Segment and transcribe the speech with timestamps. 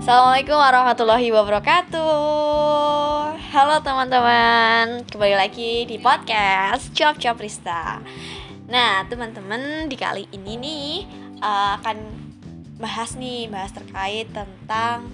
[0.00, 2.00] Assalamualaikum warahmatullahi wabarakatuh.
[3.36, 5.04] Halo teman-teman.
[5.04, 8.00] Kembali lagi di podcast Cop Cop Rista.
[8.64, 11.04] Nah teman-teman di kali ini nih
[11.44, 12.00] uh, Akan
[12.80, 15.04] bahas nih Bahas terkait tentang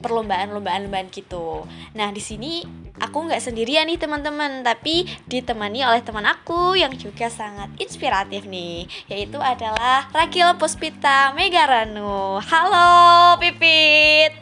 [0.00, 1.68] Perlombaan-lombaan-lombaan gitu.
[1.92, 2.64] Nah di sini
[3.02, 4.62] aku nggak sendirian nih teman-teman.
[4.62, 12.38] Tapi ditemani oleh teman aku yang juga sangat inspiratif nih yaitu adalah Rakil Puspita Megaranu.
[12.38, 14.38] Halo Pipit.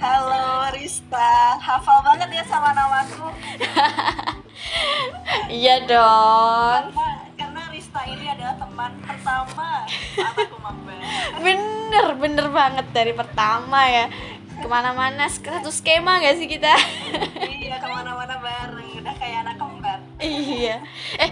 [0.00, 1.60] Halo Rista.
[1.60, 3.28] Hafal banget ya sama namaku.
[5.48, 6.90] Iya dong.
[6.90, 7.08] Karena,
[7.38, 9.86] karena Rista ini adalah teman pertama.
[10.18, 10.56] Aku
[11.38, 14.10] bener bener banget dari pertama ya
[14.58, 16.74] ke mana-mana satu skema gak sih kita?
[17.38, 19.98] Iya ke mana-mana bareng udah kayak anak kembar.
[20.18, 20.76] Iya.
[21.22, 21.30] Eh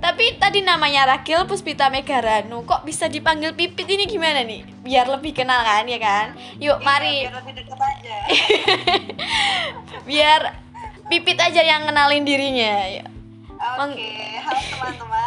[0.00, 4.64] tapi tadi namanya Rakil Puspita Megaranu kok bisa dipanggil Pipit ini gimana nih?
[4.80, 6.32] Biar lebih kenal kan ya kan?
[6.56, 7.16] Yuk iya, mari.
[7.28, 8.16] biar lebih dekat aja.
[10.08, 10.40] Biar
[11.12, 13.04] Pipit aja yang kenalin dirinya.
[13.76, 14.40] Oke okay.
[14.40, 15.19] halo teman-teman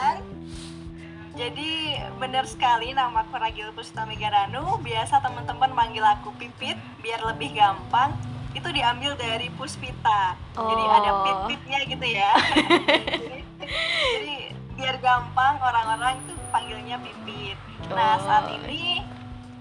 [2.24, 4.80] benar sekali nama aku Ragil Pustamegaranu.
[4.80, 8.16] Biasa teman-teman manggil aku Pipit biar lebih gampang.
[8.56, 10.40] Itu diambil dari Puspita.
[10.56, 10.72] Oh.
[10.72, 11.20] Jadi ada oh.
[11.28, 12.32] pit-pitnya gitu ya.
[12.48, 13.40] jadi,
[14.16, 14.36] jadi
[14.80, 17.60] biar gampang orang-orang itu panggilnya Pipit.
[17.92, 19.04] Nah, saat ini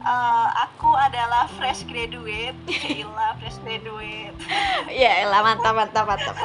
[0.06, 2.58] uh, aku adalah fresh graduate
[2.91, 4.34] Ila fresh graduate
[5.02, 6.36] ya Ila mantap mantap mantap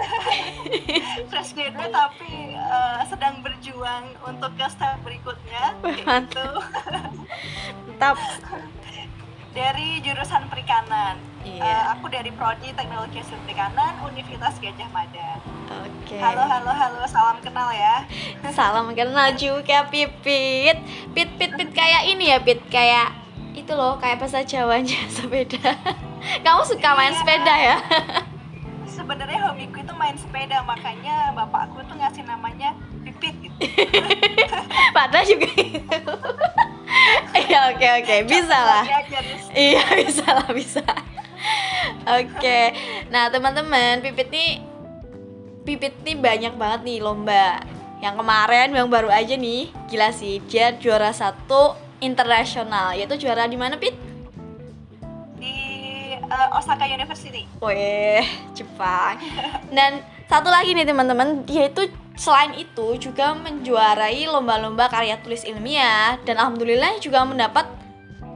[1.30, 5.74] fresh graduate tapi uh, sedang berjuang untuk ke step berikutnya
[6.08, 6.62] mantap
[7.88, 8.18] mantap
[9.58, 11.64] dari jurusan perikanan iya.
[11.64, 16.16] uh, aku dari prodi teknologi hasil perikanan Universitas Gajah Mada Oke.
[16.16, 16.24] Okay.
[16.24, 18.08] Halo halo halo, salam kenal ya.
[18.56, 20.80] Salam kenal juga Pipit.
[21.12, 23.12] Pit pit pit kayak ini ya Pit kayak
[23.52, 25.76] itu loh kayak bahasa Jawanya sepeda.
[26.48, 27.20] Kamu suka main iya.
[27.20, 27.78] sepeda ya?
[29.08, 32.76] Sebenarnya hobiku itu main sepeda, makanya bapakku tuh ngasih namanya
[33.08, 33.56] Pipit gitu.
[35.00, 35.48] Padahal juga.
[37.32, 38.84] Iya oke oke bisa lah.
[39.56, 40.84] Iya bisa lah bisa.
[42.04, 42.76] Oke,
[43.08, 44.60] nah teman-teman Pipit nih
[45.64, 47.64] Pipit nih banyak banget nih lomba.
[48.04, 53.56] Yang kemarin yang baru aja nih, gila sih dia juara satu internasional yaitu juara di
[53.56, 54.07] mana Pit?
[56.28, 57.48] Uh, Osaka University.
[57.64, 59.16] Wih, Jepang.
[59.72, 61.88] Dan satu lagi nih teman-teman, dia itu
[62.20, 67.64] selain itu juga menjuarai lomba-lomba karya tulis ilmiah dan alhamdulillah juga mendapat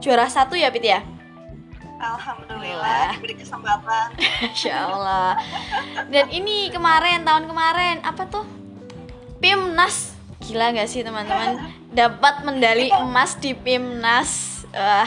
[0.00, 1.04] juara satu ya Pit ya.
[2.02, 4.18] Alhamdulillah diberi kesempatan.
[4.50, 5.38] Insya Allah.
[6.10, 8.46] Dan ini kemarin tahun kemarin apa tuh?
[9.38, 15.06] Pimnas gila gak sih teman-teman dapat medali emas di Pimnas uh,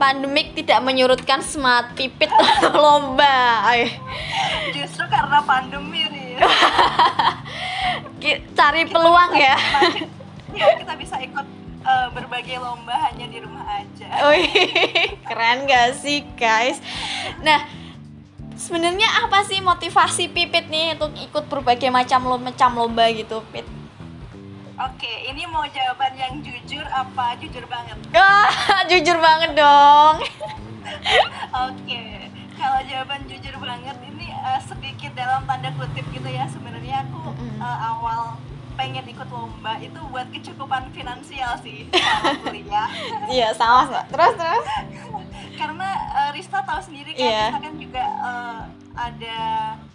[0.00, 2.32] pandemik tidak menyurutkan semangat pipit
[2.72, 3.64] lomba.
[3.64, 3.96] Ay.
[4.74, 6.42] justru karena pandemi nih
[8.56, 9.56] cari peluang ya.
[10.56, 11.44] Ya kita bisa ikut
[11.84, 14.08] uh, berbagai lomba hanya di rumah aja.
[15.28, 16.80] Keren gak sih guys?
[17.44, 17.60] Nah
[18.56, 23.68] sebenarnya apa sih motivasi pipit nih untuk ikut berbagai macam lomba macam lomba gitu pit
[24.76, 27.96] Oke, ini mau jawaban yang jujur apa jujur banget?
[28.12, 30.20] Ah, jujur banget dong.
[31.72, 32.04] Oke,
[32.60, 36.44] kalau jawaban jujur banget ini uh, sedikit dalam tanda kutip gitu ya.
[36.52, 38.36] Sebenarnya aku uh, awal
[38.76, 41.88] pengen ikut lomba itu buat kecukupan finansial sih
[42.20, 42.92] kalau kuliah.
[43.32, 44.02] Iya, sama, sama.
[44.12, 44.66] Terus terus.
[45.56, 47.48] Karena uh, Rista tahu sendiri kan, yeah.
[47.48, 48.60] Rista kan juga uh,
[48.92, 49.38] ada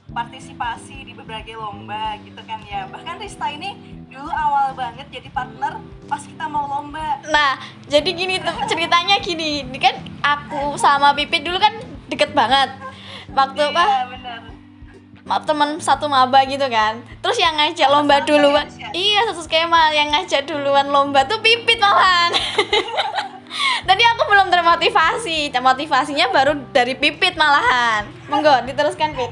[0.09, 2.89] partisipasi di berbagai lomba gitu kan ya.
[2.89, 5.79] Bahkan Rista ini dulu awal banget jadi partner
[6.11, 7.23] pas kita mau lomba.
[7.31, 7.55] Nah
[7.87, 9.63] jadi gini tuh ceritanya gini.
[9.63, 11.71] Ini kan aku sama Pipit dulu kan
[12.11, 12.75] deket banget.
[13.31, 13.85] Waktu iya, apa?
[14.11, 14.39] bener.
[15.47, 16.99] teman satu maba gitu kan.
[17.23, 18.67] Terus yang ngajak lomba duluan.
[18.75, 18.91] ya?
[18.91, 19.95] iya satu skema.
[19.95, 22.35] Yang ngajak duluan lomba tuh Pipit malahan.
[23.87, 25.55] Tadi aku belum termotivasi.
[25.55, 28.11] Motivasinya baru dari Pipit malahan.
[28.27, 29.31] Monggo diteruskan Pit.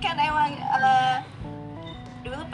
[0.00, 0.95] Kan emang uh,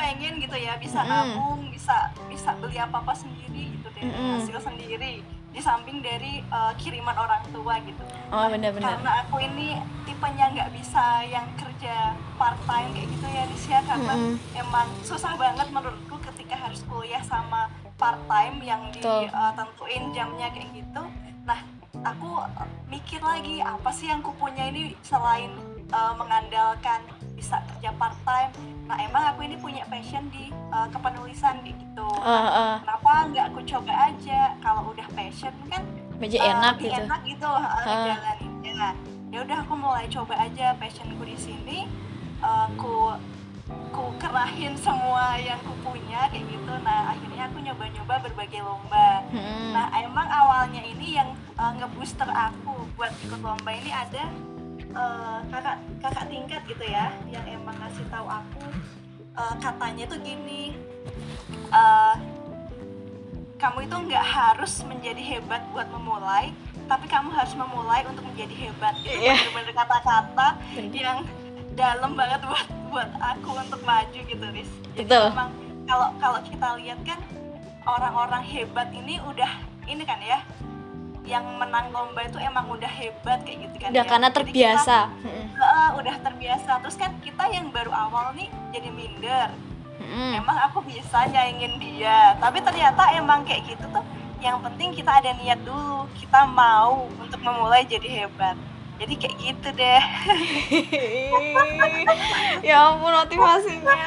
[0.02, 1.06] pengen gitu ya bisa mm.
[1.06, 4.42] nabung bisa bisa beli apa apa sendiri gitu deh mm.
[4.42, 5.22] hasil sendiri
[5.52, 8.02] di samping dari uh, kiriman orang tua gitu
[8.34, 13.42] oh benar-benar karena aku ini tipenya nggak bisa yang kerja part time kayak gitu ya
[13.46, 14.34] Risya karena mm.
[14.58, 20.72] emang susah banget menurutku ketika harus kuliah sama part time yang ditentuin uh, jamnya kayak
[20.74, 21.02] gitu
[21.46, 21.62] nah
[22.02, 22.42] aku
[22.90, 25.54] mikir lagi apa sih yang kupunya ini selain
[25.94, 27.04] uh, mengandalkan
[27.42, 28.54] bisa kerja part time
[28.86, 32.74] nah emang aku ini punya passion di uh, kepenulisan gitu uh, uh.
[32.86, 35.82] kenapa nggak aku coba aja kalau udah passion kan
[36.22, 37.02] Jadi uh, enak lebih gitu.
[37.02, 38.88] enak gitu uh, ngejalaninnya.
[39.32, 41.78] Ya udah aku mulai coba aja passionku di sini.
[42.38, 43.10] Uh, ku
[43.90, 46.72] ku kerahin semua yang ku punya kayak gitu.
[46.86, 49.26] Nah akhirnya aku nyoba-nyoba berbagai lomba.
[49.34, 49.74] Mm-mm.
[49.74, 54.30] Nah emang awalnya ini yang uh, ngebooster aku buat ikut lomba ini ada
[54.92, 58.64] uh, kakak kakak tingkat gitu ya yang emang ngasih tahu aku
[59.36, 60.76] uh, katanya tuh gini
[61.70, 62.14] uh,
[63.56, 66.50] kamu itu nggak harus menjadi hebat buat memulai
[66.90, 69.38] tapi kamu harus memulai untuk menjadi hebat itu Iya.
[69.38, 70.92] bener-bener kata-kata Bener.
[70.92, 71.18] yang
[71.72, 74.68] dalam banget buat buat aku untuk maju gitu Riz
[74.98, 75.26] jadi Betul.
[75.32, 75.50] emang
[75.88, 77.18] kalau kalau kita lihat kan
[77.86, 79.48] orang-orang hebat ini udah
[79.88, 80.42] ini kan ya
[81.24, 84.08] yang menang lomba itu emang udah hebat kayak gitu kan Udah ya.
[84.08, 84.98] karena Jadi kita- terbiasa.
[85.16, 85.46] Mm-mm.
[85.52, 89.48] Heeh, udah terbiasa terus kan kita yang baru awal nih jadi minder
[89.96, 90.30] Mm-mm.
[90.36, 94.02] emang aku bisa nyaingin dia tapi ternyata emang kayak gitu tuh
[94.38, 98.58] yang penting kita ada niat dulu kita mau untuk memulai jadi hebat
[98.98, 100.02] jadi kayak gitu deh
[102.62, 103.98] ya ampun motivasinya.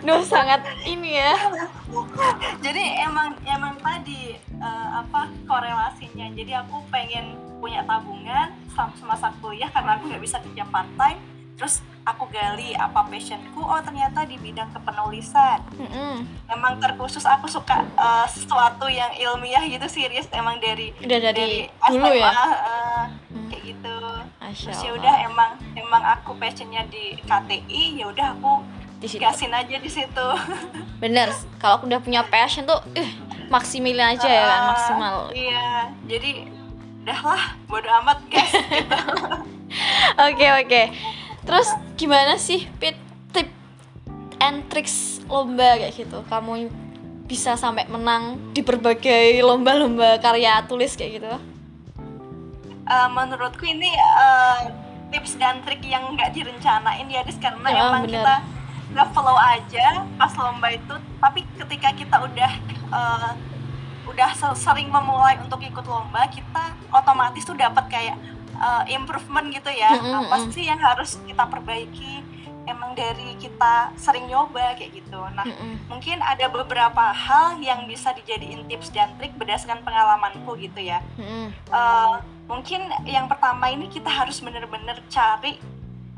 [0.00, 1.34] Duh sangat ini ya.
[2.60, 9.68] jadi emang emang tadi eh, apa korelasinya jadi aku pengen punya tabungan sam- semasa kuliah
[9.68, 11.20] karena aku nggak bisa kerja part time
[11.54, 16.24] terus aku gali apa passionku oh ternyata di bidang kepenulisan Mm-mm.
[16.46, 21.60] emang terkhusus aku suka eh, sesuatu yang ilmiah gitu serius emang dari Udah dari, dari
[21.86, 22.32] dulu ya.
[22.32, 23.46] SMA, eh, Hmm.
[23.46, 23.96] kayak gitu
[24.60, 28.58] terus ya udah emang emang aku passionnya di KTI ya udah aku
[28.98, 29.22] di situ.
[29.22, 30.26] gasin aja di situ
[31.02, 31.30] Bener.
[31.56, 33.08] Kalau aku udah punya passion tuh, eh,
[33.50, 35.16] maksimalin aja ya kan, Ah, maksimal.
[35.30, 35.66] iya
[36.06, 36.46] jadi
[37.00, 38.98] udahlah bodo amat guys gitu.
[40.20, 40.82] Oke oke.
[41.42, 42.98] Terus gimana sih Pit
[43.30, 43.46] tip
[44.38, 46.22] and tricks lomba kayak gitu?
[46.24, 46.66] Kamu
[47.24, 51.30] bisa sampai menang di berbagai lomba-lomba karya tulis kayak gitu?
[52.82, 54.58] Eh, menurutku ini eh,
[55.08, 58.14] tips dan trik yang nggak direncanain ya Dis karena Ya, emang bener.
[58.18, 58.34] kita
[58.90, 60.94] nggak flow aja pas lomba itu.
[61.22, 62.52] Tapi ketika kita udah
[62.90, 63.32] eh,
[64.10, 68.16] udah se- sering memulai untuk ikut lomba kita otomatis tuh dapat kayak
[68.58, 69.94] eh, improvement gitu ya.
[69.94, 70.50] Mm-mm, apa mm.
[70.50, 72.22] sih yang harus kita perbaiki?
[72.68, 75.18] Emang dari kita sering nyoba kayak gitu.
[75.34, 75.42] Nah
[75.90, 81.02] mungkin ada beberapa hal yang bisa dijadiin tips dan trik berdasarkan pengalamanku gitu ya.
[81.18, 82.14] Eh,
[82.46, 85.58] mungkin yang pertama ini kita harus bener-bener cari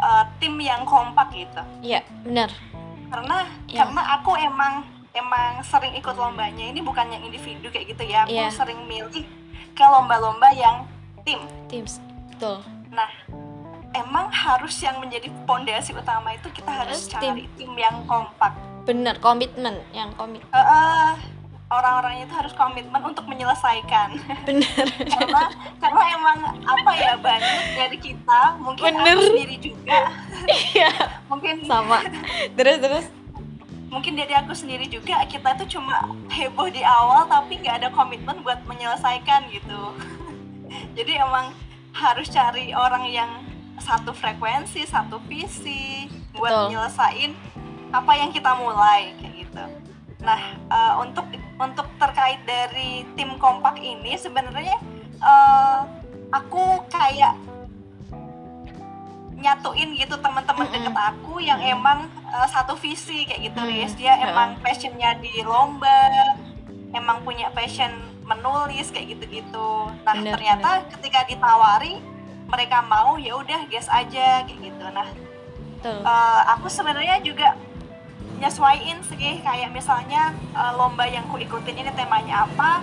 [0.03, 2.51] eh, tim yang kompak gitu Iya benar.
[3.09, 4.75] karena Yang- karena aku emang
[5.13, 8.49] emang sering ikut lombanya ini bukan yang individu kayak gitu ya aku Iya.
[8.51, 9.25] sering milih
[9.71, 10.85] ke lomba-lomba yang
[11.23, 12.01] tim Teams.
[12.29, 12.61] Betul.
[12.89, 13.09] nah
[13.93, 17.33] emang harus yang menjadi pondasi utama itu kita harus Harus tim.
[17.33, 18.53] cari tim yang kompak
[18.83, 19.15] Bener.
[19.17, 20.43] Komitmen yang komit.
[20.45, 21.11] Eh, eh,
[21.73, 24.87] orang-orang itu harus komitmen untuk menyelesaikan Bener.
[25.17, 25.43] karena
[25.81, 29.17] karena emang apa ya banyak dari kita mungkin Bener.
[29.17, 29.99] aku sendiri juga
[30.49, 30.91] Iya.
[31.31, 32.03] mungkin Sama.
[32.59, 33.07] Terus terus.
[33.89, 38.41] mungkin dari aku sendiri juga kita itu cuma heboh di awal tapi nggak ada komitmen
[38.41, 39.93] buat menyelesaikan gitu
[40.97, 41.53] jadi emang
[41.93, 43.29] harus cari orang yang
[43.77, 46.69] satu frekuensi satu visi buat Betul.
[46.73, 47.31] nyelesain
[47.93, 49.65] apa yang kita mulai kayak gitu
[50.25, 51.29] nah eh, untuk
[51.63, 54.77] untuk terkait dari tim kompak ini sebenarnya
[55.23, 55.79] eh,
[56.31, 57.39] aku kayak
[59.43, 60.75] nyatuin gitu teman-teman Mm-mm.
[60.79, 63.93] deket aku yang emang eh, satu visi kayak gitu Mm, Riz.
[63.95, 64.31] Dia heeh.
[64.31, 66.11] emang passionnya di lomba
[66.93, 67.91] emang punya passion
[68.23, 69.71] menulis kayak gitu-gitu.
[70.07, 71.99] Nah Bener, ternyata ketika ditawari
[72.47, 74.85] mereka mau ya udah guess aja kayak gitu.
[74.95, 75.09] Nah
[75.83, 77.59] eh, aku sebenarnya juga
[78.43, 82.83] nyesuaiin sih kayak misalnya eh, lomba yang ku ikutin ini temanya apa.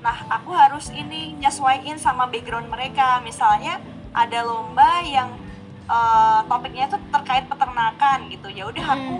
[0.00, 3.20] Nah aku harus ini nyesuaiin sama background mereka.
[3.20, 3.76] Misalnya
[4.16, 5.36] ada lomba yang
[5.84, 8.48] eh, topiknya itu terkait peternakan gitu.
[8.48, 8.96] Ya udah Hmm.
[8.96, 9.16] aku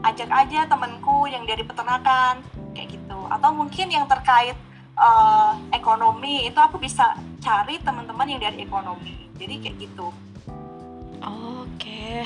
[0.00, 2.42] ajak aja temenku yang dari peternakan
[2.74, 3.20] kayak gitu.
[3.30, 4.58] Atau mungkin yang terkait
[4.98, 9.30] eh, ekonomi itu aku bisa cari teman-teman yang dari ekonomi.
[9.38, 10.10] Jadi kayak gitu
[11.22, 12.24] Oke.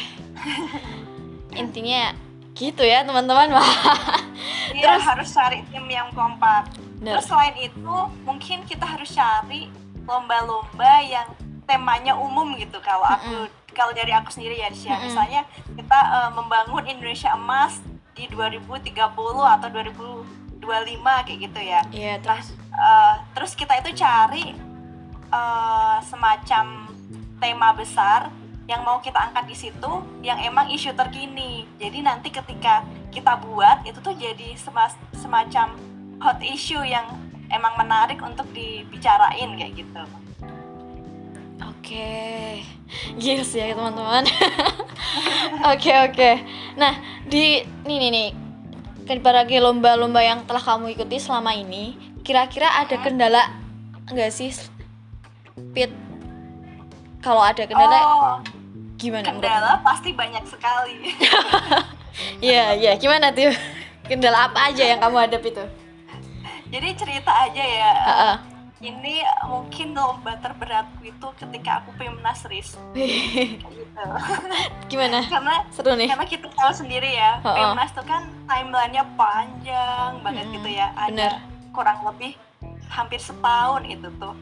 [1.61, 2.15] Intinya
[2.55, 3.51] gitu ya teman-teman.
[3.53, 3.65] Wah.
[4.75, 6.67] Iya Terus- harus cari tim yang kompak.
[6.99, 7.15] Bener.
[7.15, 9.69] Terus selain itu mungkin kita harus cari
[10.03, 11.29] lomba-lomba yang
[11.63, 12.81] temanya umum gitu.
[12.81, 14.99] Kalau aku kalau dari aku sendiri ya, Disya.
[14.99, 15.05] Mm-mm.
[15.07, 15.43] misalnya
[15.79, 17.79] kita eh, membangun Indonesia emas
[18.17, 20.65] di 2030 atau 2025
[21.23, 21.81] kayak gitu ya.
[21.93, 22.47] Iya Nah, terus.
[22.73, 24.57] eh, terus kita itu cari
[25.29, 26.65] eh, semacam
[27.39, 28.33] tema besar
[28.65, 29.93] yang mau kita angkat di situ
[30.25, 31.69] yang emang isu terkini.
[31.77, 35.77] Jadi nanti ketika kita buat itu tuh jadi sema- semacam
[36.19, 37.05] hot issue yang
[37.53, 40.03] emang menarik untuk dibicarain kayak gitu
[41.85, 42.65] Oke,
[43.21, 44.25] yes ya teman-teman.
[45.77, 46.31] Oke oke.
[46.81, 46.97] Nah
[47.29, 48.29] di nih nih nih
[49.05, 51.93] kan berbagai lomba-lomba yang telah kamu ikuti selama ini,
[52.25, 53.53] kira-kira ada kendala
[54.09, 54.49] nggak sih,
[55.77, 55.93] Pit?
[57.21, 58.54] Kalau ada kendala, oh
[58.97, 59.25] gimana?
[59.27, 60.99] kendala pasti banyak sekali
[62.39, 63.51] Iya iya, gimana tuh?
[64.05, 65.69] Kendala apa aja yang kamu hadapi tuh?
[66.67, 68.37] jadi cerita aja ya Heeh.
[68.85, 74.03] ini mungkin lomba terberatku itu ketika aku pimnas ris gitu
[74.89, 75.23] gimana?
[75.25, 76.11] karena Seru nih.
[76.11, 77.55] karena kita tahu sendiri ya Oh, oh.
[77.55, 81.33] pimnas tuh kan timelinenya panjang banget Mm-mm, gitu ya ada bener.
[81.71, 82.35] kurang lebih
[82.89, 84.35] hampir setahun itu tuh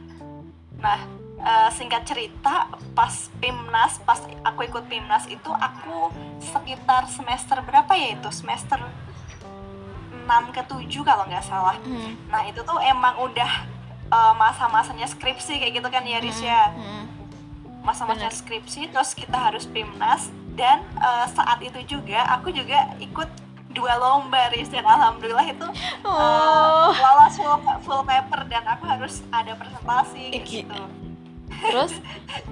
[0.78, 0.98] nah
[1.42, 8.14] eh, singkat cerita pas pimnas pas aku ikut pimnas itu aku sekitar semester berapa ya
[8.14, 8.78] itu semester
[10.22, 12.14] 6 ke 7 kalau nggak salah Hmm.
[12.26, 13.52] nah itu tuh emang udah
[14.08, 17.04] eh, masa-masanya skripsi kayak gitu kan ya Riz ya Hmm.
[17.82, 18.32] masa-masa Bener.
[18.32, 23.26] skripsi terus kita harus pimnas dan eh, saat itu juga aku juga ikut
[23.72, 26.92] dua lomba Riz dan alhamdulillah itu eh, Oh.
[26.92, 30.80] lolos full, full paper dan aku harus ada presentasi gitu
[31.62, 31.92] Terus?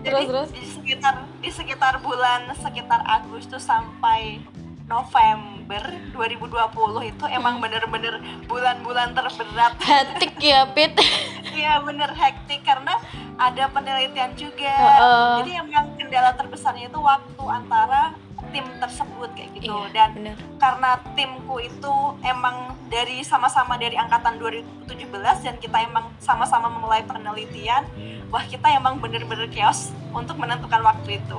[0.00, 0.48] Terus terus?
[0.54, 4.38] di sekitar di sekitar bulan sekitar Agustus sampai
[4.86, 7.62] November 2020 itu emang Hmm.
[7.62, 8.14] bener-bener
[8.46, 10.94] bulan-bulan terberat Hektik ya, Pit.
[11.50, 12.94] Iya bener hektik karena
[13.34, 14.70] ada penelitian juga.
[14.70, 15.34] Heeh.
[15.42, 18.14] Jadi emang kendala terbesarnya itu waktu antara
[18.50, 19.72] tim tersebut kayak gitu.
[19.72, 20.36] Iya, Dan bener.
[20.58, 27.86] karena timku itu emang dari sama-sama dari angkatan 2017 dan kita emang sama-sama memulai penelitian,
[28.28, 31.38] wah kita emang bener-bener chaos untuk menentukan waktu itu.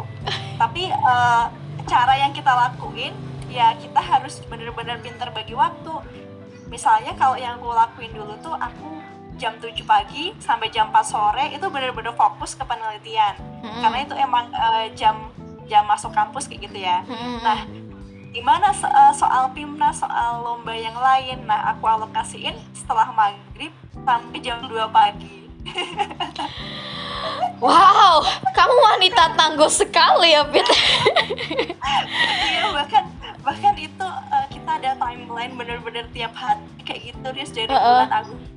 [0.61, 1.45] Tapi eh,
[1.87, 3.11] cara yang kita lakuin
[3.51, 5.91] ya kita harus bener-bener pinter bagi waktu.
[6.71, 9.03] Misalnya kalau yang aku lakuin dulu tuh aku
[9.35, 13.35] jam 7 pagi sampai jam 4 sore itu bener-bener fokus ke penelitian.
[13.59, 13.81] Mm-mm.
[13.83, 15.33] Karena itu emang eh, jam
[15.71, 16.99] jam masuk kampus kayak gitu ya.
[17.07, 17.39] Mm-mm.
[17.39, 17.63] Nah,
[18.29, 21.47] gimana so- eh, soal PIMNAS, soal lomba yang lain?
[21.47, 23.71] Nah, aku alokasiin setelah maghrib
[24.03, 25.47] sampai jam 2 pagi.
[27.61, 30.65] Wow, kamu wanita tangguh sekali ya, Pit.
[32.41, 33.03] Iya, bahkan
[33.45, 37.77] bahkan itu eh, kita ada timeline bener-bener tiap hari kayak gitu, Riz, dari Heeh.
[37.77, 38.49] bulan Agustus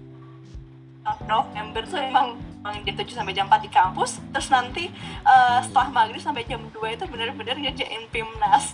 [1.28, 2.28] November tuh emang
[2.64, 4.88] dari 7 sampai jam 4 di kampus, terus nanti
[5.24, 8.72] eh, setelah maghrib sampai jam 2 itu bener-bener ngerjain PIMNAS.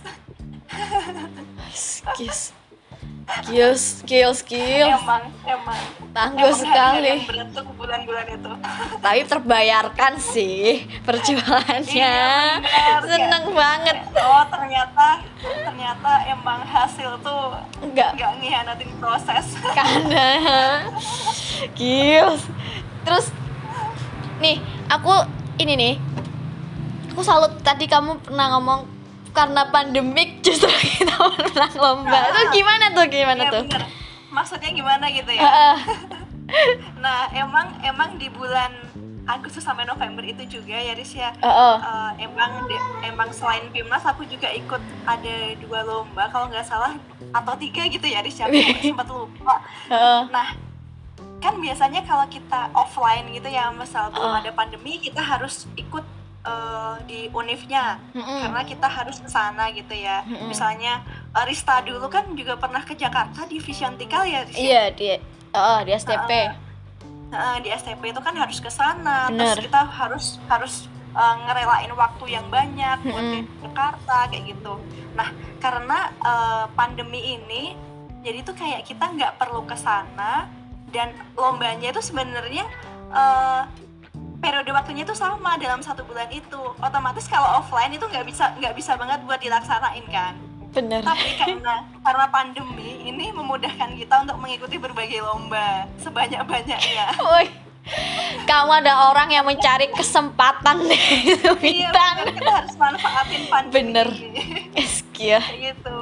[1.75, 2.55] Skills.
[3.31, 4.91] Skills, skills, skills.
[5.03, 5.79] emang, emang.
[6.11, 7.07] Tangguh emang sekali.
[7.07, 8.51] yang berat tuh bulan-bulan itu.
[8.99, 12.15] Tapi terbayarkan sih perjuangannya.
[12.59, 13.11] Iya, bener.
[13.11, 13.97] Seneng banget.
[14.19, 19.45] Oh ternyata ternyata emang hasil tuh Enggak nggak ngianatin proses.
[19.79, 20.27] karena
[21.31, 22.43] skills.
[23.07, 23.31] Terus
[24.41, 24.57] nih,
[24.87, 25.13] aku
[25.55, 25.93] ini nih.
[27.11, 28.87] Aku salut tadi kamu pernah ngomong
[29.31, 32.19] karena pandemik justru kita menang lomba.
[32.27, 33.05] Itu gimana tuh?
[33.05, 33.63] Gimana Iya tuh?
[33.63, 33.83] bener.
[34.29, 35.43] Maksudnya gimana gitu ya?
[36.97, 38.67] Nah emang emang di bulan
[39.23, 41.31] Agustus sampai November itu juga ya Riz ya.
[41.33, 41.75] Heeh.
[41.79, 46.91] Eh, emang de- emang selain Pimnas aku juga ikut ada dua lomba kalau nggak salah
[47.31, 48.45] atau tiga gitu ya Riz ya.
[48.45, 48.59] Aku
[48.91, 49.63] sempat lupa.
[49.87, 50.21] Heeh.
[50.27, 50.47] Nah,
[51.41, 54.39] kan biasanya kalau kita offline gitu ya, misal belum Ah.
[54.39, 56.05] ada pandemi, kita harus ikut
[56.41, 58.41] eh, di unifnya Mm-mm.
[58.41, 60.21] karena kita harus ke sana gitu ya.
[60.25, 60.49] Mm-mm.
[60.49, 61.01] Misalnya
[61.33, 64.57] eh, Rista dulu kan juga pernah ke Jakarta di Visiontikal ya, ya?
[64.57, 65.07] Iya, di
[65.53, 66.31] oh, di STP.
[67.29, 70.73] Nah, di STP itu kan harus ke sana, terus kita harus harus
[71.13, 73.45] eh, ngerelain waktu yang banyak buat Mm-mm.
[73.45, 74.73] ke Jakarta kayak gitu.
[75.13, 77.73] Nah, karena eh, pandemi ini,
[78.21, 80.45] jadi tuh kayak kita nggak perlu ke sana
[80.91, 82.63] dan lombanya itu sebenarnya
[83.09, 83.61] eh,
[84.37, 86.59] periode waktunya itu sama dalam satu bulan itu.
[86.77, 90.33] Otomatis kalau offline itu nggak bisa nggak bisa banget buat dilaksanain kan.
[90.71, 91.03] Bener.
[91.03, 97.05] Tapi karena karena pandemi ini memudahkan kita untuk mengikuti berbagai lomba sebanyak-banyaknya.
[97.27, 97.47] Woi.
[98.45, 101.01] Kamu ada orang yang mencari kesempatan nih,
[101.33, 102.15] Iya, bintang.
[102.29, 104.07] kita harus manfaatin pandemi Bener.
[104.77, 105.41] Eskia.
[105.49, 105.97] gitu.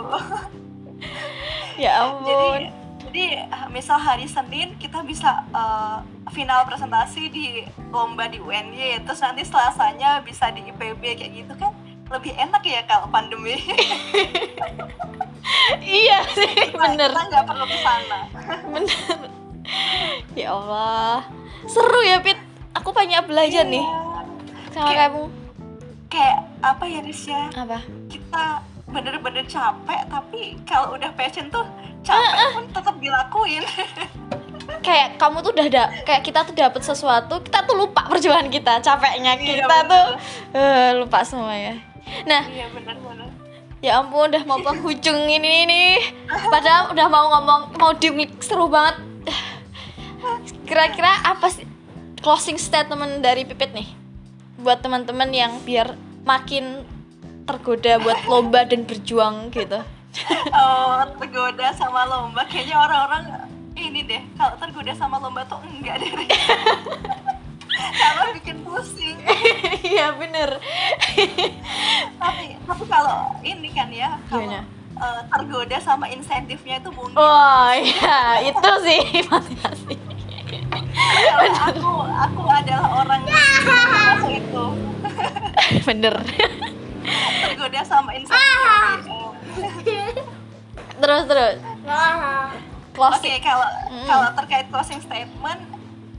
[1.79, 2.27] Ya ampun.
[2.27, 2.67] jadi
[3.15, 5.97] eh, misal hari Senin kita bisa eh,
[6.29, 7.45] final presentasi di
[7.89, 11.73] lomba di UNY, terus nanti Selasanya bisa di IPB kayak gitu kan
[12.09, 13.57] lebih enak ya kalau pandemi.
[15.81, 17.09] iya sih, bener.
[17.09, 18.19] Kita nggak perlu ke sana.
[18.65, 19.17] Bener.
[20.33, 21.21] Ya Allah.
[21.65, 22.37] Seru ya, Pit.
[22.73, 24.01] Aku banyak belajar nih Iya.
[24.71, 25.23] sama Kayak- kamu.
[26.09, 27.41] Kayak apa ya Risya?
[27.53, 27.79] Apa?
[28.09, 28.43] kita
[28.89, 31.65] bener-bener capek tapi kalau udah passion tuh
[32.01, 33.63] capek pun tetap dilakuin.
[34.85, 38.77] Kayak kamu tuh udah ada kayak kita tuh dapat sesuatu kita tuh lupa perjuangan kita
[38.85, 39.89] capeknya Iya, kita bener.
[39.89, 40.07] tuh.
[40.53, 41.73] Eh, lupa semua ya.
[42.29, 43.29] Nah iya benar-benar
[43.79, 45.95] ya ampun udah mau penghujung ini nih
[46.53, 49.01] padahal udah mau ngomong mau di seru banget.
[50.69, 51.65] Kira-kira apa sih
[52.21, 53.89] closing statement dari Pipit nih?
[54.61, 56.85] Buat teman-teman yang biar makin
[57.49, 59.81] tergoda buat lomba dan berjuang gitu.
[60.53, 62.45] Oh tergoda sama lomba.
[62.45, 63.23] Kayaknya orang-orang
[63.73, 66.13] ini deh kalau tergoda sama lomba tuh enggak deh.
[67.79, 69.17] Kalau bikin pusing.
[69.81, 70.61] Iya bener.
[72.19, 74.61] Tapi tapi kalau ini kan ya kalau
[74.99, 77.17] eh, tergoda sama insentifnya itu mungkin.
[77.17, 79.95] Oh iya itu sih motivasi
[80.99, 84.65] kalau aku aku adalah orang yang itu.
[85.87, 86.15] Bener
[87.39, 88.77] tergoda sama insentifnya
[91.01, 94.05] terus terus Oke, closing kalau Mm.
[94.05, 95.61] kalau terkait closing statement,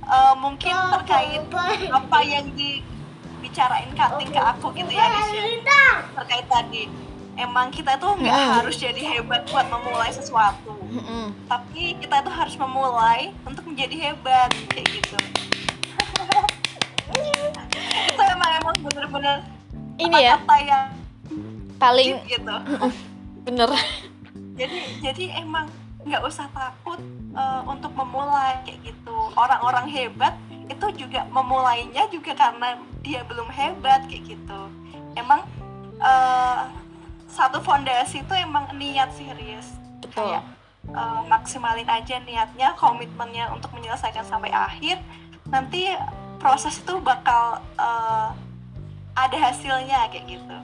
[0.03, 1.45] eh, mungkin terkait
[1.93, 5.29] apa yang dibicarain cutting ke aku gitu ya, Riz,
[5.61, 6.09] ya.
[6.17, 6.89] terkait tadi.
[7.37, 8.53] Emang kita tuh nggak Mm.
[8.57, 11.37] harus jadi hebat buat memulai sesuatu, Mm-mm.
[11.47, 15.17] tapi kita tuh harus memulai untuk menjadi hebat kayak gitu.
[18.09, 19.37] itu emang emang bener-bener
[20.01, 20.37] ini ya.
[20.41, 21.01] Yang
[21.81, 22.57] paling gitu.
[23.49, 23.71] bener.
[24.61, 25.73] Jadi jadi emang
[26.05, 27.01] nggak usah takut
[27.33, 29.17] eh, untuk memulai kayak gitu.
[29.33, 30.37] Orang-orang hebat
[30.69, 34.61] itu juga memulainya juga karena dia belum hebat kayak gitu.
[35.17, 35.49] Emang
[35.97, 36.61] eh,
[37.33, 39.73] satu fondasi itu emang niat serius.
[40.05, 40.29] Betul.
[40.29, 40.45] Kayak
[40.93, 45.01] eh, maksimalin aja niatnya komitmennya untuk menyelesaikan sampai akhir.
[45.49, 45.89] Nanti
[46.37, 48.29] proses itu bakal eh,
[49.15, 50.57] ada hasilnya kayak gitu.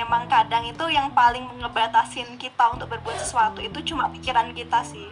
[0.00, 5.08] Emang kadang itu yang paling ngebatasin kita untuk berbuat sesuatu itu cuma pikiran kita sih.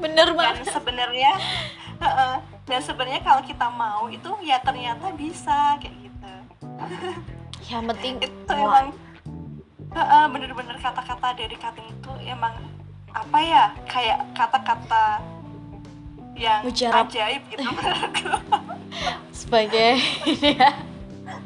[0.00, 0.72] Bener dan banget.
[0.72, 1.32] sebenarnya
[2.00, 6.32] heeh, dan sebenarnya kalau kita mau itu ya ternyata bisa kayak gitu.
[7.68, 8.96] Yang penting itu emang
[10.32, 12.56] bener-bener kata-kata dari cutting itu emang
[13.12, 15.20] apa ya kayak kata-kata
[16.40, 17.04] yang Mujarab.
[17.10, 18.32] ajaib gitu menurutku.
[19.44, 20.72] Sebagai ini ya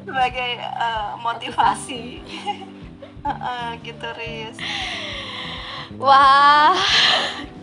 [0.04, 2.02] sebagai eh, motivasi.
[3.26, 4.56] Heeh, gitu Riz.
[5.96, 6.76] Wah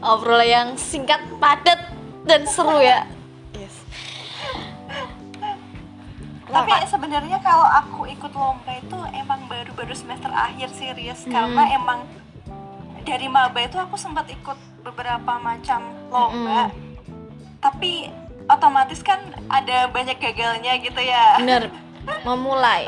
[0.02, 1.78] obrolan yang singkat padat
[2.26, 3.06] dan seru ya.
[3.54, 3.76] Yes.
[6.50, 11.24] Tapi Wah, sebenarnya kalau aku ikut lomba itu emang baru-baru semester akhir sih Riz.
[11.30, 11.32] Hmm.
[11.32, 12.00] karena emang
[13.06, 16.74] dari maba itu aku sempat ikut beberapa macam lomba.
[17.62, 18.10] Tapi
[18.50, 21.38] otomatis kan ada banyak gagalnya gitu ya.
[21.38, 21.70] Bener
[22.26, 22.86] memulai.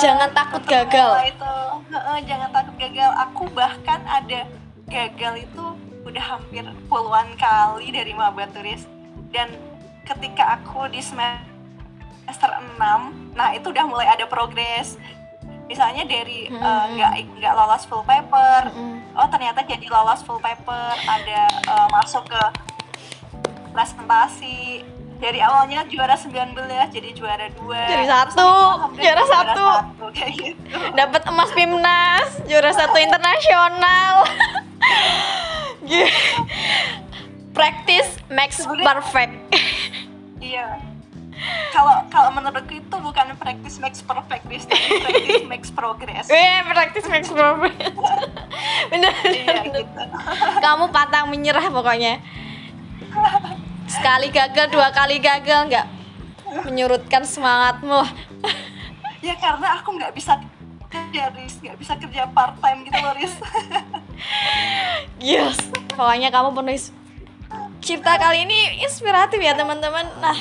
[0.00, 1.10] Jangan takut gagal.
[1.28, 1.54] itu.
[2.26, 3.10] Jangan takut gagal.
[3.30, 4.46] Aku bahkan ada
[4.90, 5.64] gagal itu
[6.04, 8.88] udah hampir puluhan kali dari maba turis
[9.30, 9.52] dan
[10.02, 12.80] ketika aku di semester 6
[13.36, 14.98] nah itu udah mulai ada progres.
[15.70, 16.90] Misalnya dari Hmm, eh, hmm.
[16.98, 18.74] nggak nggak lolos full paper.
[18.74, 19.14] Mm-mm.
[19.14, 20.98] oh ternyata jadi lolos full paper.
[20.98, 22.42] Ada eh, masuk ke
[23.70, 24.82] presentasi
[25.20, 26.56] dari awalnya juara 19
[26.88, 27.60] jadi juara 2
[27.92, 28.50] Jadi satu,
[28.96, 29.66] juara satu.
[30.16, 30.76] kayak gitu.
[30.96, 34.24] Dapat emas Pimnas juara satu internasional.
[37.52, 39.36] Practice makes perfect.
[40.40, 40.80] Iya.
[41.72, 46.28] Kalau kalau menurutku itu bukan practice makes perfect tapi practice makes progress.
[46.28, 47.80] Eh practice makes perfect
[48.92, 49.84] bener, iya bener.
[49.84, 50.02] gitu.
[50.60, 52.20] Kamu pantang menyerah pokoknya
[53.90, 55.86] sekali gagal dua kali gagal nggak
[56.70, 58.06] menyurutkan semangatmu.
[59.20, 60.38] Ya karena aku nggak bisa
[60.86, 61.58] kerja Riz.
[61.58, 63.34] Nggak bisa kerja part time gitu loh Riz.
[65.20, 65.58] Yes.
[65.92, 66.80] Pokoknya kamu penuh
[67.80, 70.06] cerita kali ini inspiratif ya teman-teman.
[70.22, 70.38] Nah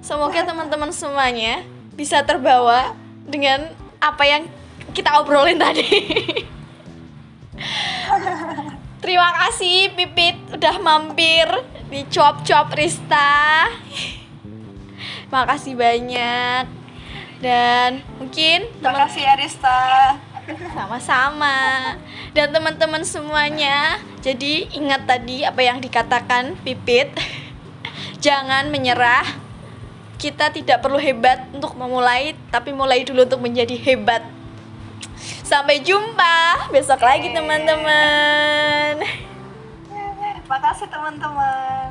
[0.00, 2.96] semoga teman-teman semuanya bisa terbawa
[3.28, 3.68] dengan
[4.00, 4.48] apa yang
[4.96, 5.86] kita obrolin tadi
[9.00, 11.48] terima kasih Pipit udah mampir
[11.88, 13.66] di Cuap Cuap Rista
[15.34, 16.64] makasih banyak
[17.40, 19.80] dan mungkin terima kasih ya Rista
[20.74, 21.58] sama-sama.
[22.34, 27.10] Dan teman-teman semuanya, jadi ingat tadi apa yang dikatakan Pipit.
[28.24, 29.26] Jangan menyerah.
[30.20, 34.20] Kita tidak perlu hebat untuk memulai, tapi mulai dulu untuk menjadi hebat.
[35.50, 39.02] Sampai jumpa besok lagi teman-teman.
[40.46, 41.89] terima kasih teman-teman